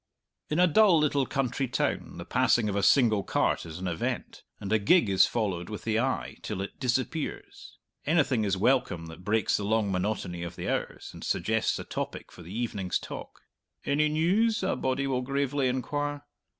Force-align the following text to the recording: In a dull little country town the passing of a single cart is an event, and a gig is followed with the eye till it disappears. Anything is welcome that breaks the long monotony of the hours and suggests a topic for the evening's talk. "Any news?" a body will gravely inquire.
In 0.49 0.57
a 0.57 0.65
dull 0.65 0.97
little 0.97 1.27
country 1.27 1.67
town 1.67 2.17
the 2.17 2.25
passing 2.25 2.67
of 2.67 2.75
a 2.75 2.81
single 2.81 3.21
cart 3.21 3.67
is 3.67 3.77
an 3.77 3.87
event, 3.87 4.41
and 4.59 4.73
a 4.73 4.79
gig 4.79 5.09
is 5.11 5.27
followed 5.27 5.69
with 5.69 5.83
the 5.83 5.99
eye 5.99 6.37
till 6.41 6.59
it 6.63 6.79
disappears. 6.79 7.77
Anything 8.07 8.43
is 8.43 8.57
welcome 8.57 9.05
that 9.05 9.23
breaks 9.23 9.57
the 9.57 9.63
long 9.63 9.91
monotony 9.91 10.41
of 10.41 10.55
the 10.55 10.67
hours 10.67 11.11
and 11.13 11.23
suggests 11.23 11.77
a 11.77 11.83
topic 11.83 12.31
for 12.31 12.41
the 12.41 12.51
evening's 12.51 12.97
talk. 12.97 13.41
"Any 13.85 14.09
news?" 14.09 14.63
a 14.63 14.75
body 14.75 15.05
will 15.05 15.21
gravely 15.21 15.67
inquire. 15.67 16.25